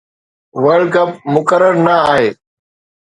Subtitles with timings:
[0.63, 2.29] world cup مقرر نه آهي